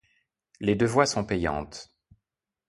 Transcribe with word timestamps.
Les 0.59 0.73
deux 0.73 0.87
voies 0.87 1.05
sont 1.05 1.23
payantes. 1.23 1.91